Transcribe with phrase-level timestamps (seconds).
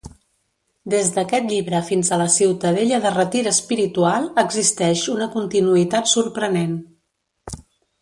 [0.93, 6.79] Des d'aquest llibre fins a la ciutadella de retir espiritual existeix una continuïtat sorprenent.